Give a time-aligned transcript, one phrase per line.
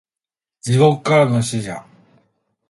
[0.63, 1.85] 地獄からの使者